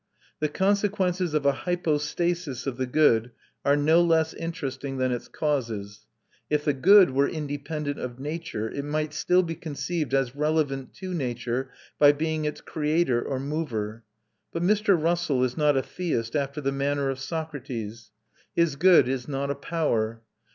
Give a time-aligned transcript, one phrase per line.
[0.39, 3.29] The consequences of a hypostasis of the good
[3.63, 6.07] are no less interesting than its causes.
[6.49, 11.13] If the good were independent of nature, it might still be conceived as relevant to
[11.13, 11.69] nature,
[11.99, 14.03] by being its creator or mover;
[14.51, 14.99] but Mr.
[14.99, 18.09] Russell is not a theist after the manner of Socrates;
[18.55, 20.23] his good is not a power.